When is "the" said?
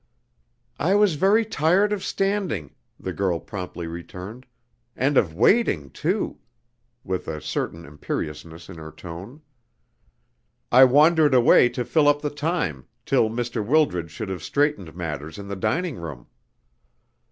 2.99-3.13, 12.23-12.31, 15.47-15.55